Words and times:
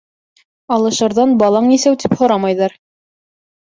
Алашарҙан 0.77 1.35
балаң 1.43 1.69
нисәү, 1.73 1.99
тип 2.05 2.17
һорамайҙар. 2.23 2.77